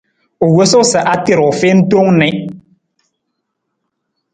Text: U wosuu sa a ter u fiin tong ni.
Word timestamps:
U 0.45 0.47
wosuu 0.55 0.85
sa 0.91 0.99
a 1.13 1.15
ter 1.25 1.39
u 1.47 1.49
fiin 1.59 1.79
tong 1.91 2.11
ni. 2.19 2.29